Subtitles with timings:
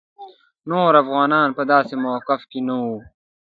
[0.69, 2.97] نور افغانان په داسې موقف کې نه وو.